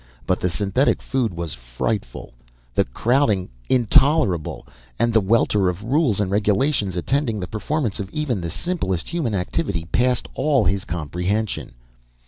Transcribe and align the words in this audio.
But 0.25 0.39
the 0.39 0.49
synthetic 0.49 0.99
food 0.99 1.31
was 1.31 1.53
frightful, 1.53 2.33
the 2.73 2.85
crowding 2.85 3.49
intolerable, 3.69 4.65
and 4.97 5.13
the 5.13 5.21
welter 5.21 5.69
of 5.69 5.83
rules 5.83 6.19
and 6.19 6.31
regulations 6.31 6.95
attending 6.95 7.39
the 7.39 7.45
performance 7.45 7.99
of 7.99 8.09
even 8.09 8.41
the 8.41 8.49
simplest 8.49 9.09
human 9.09 9.35
activity 9.35 9.85
past 9.91 10.27
all 10.33 10.65
his 10.65 10.85
comprehension. 10.85 11.75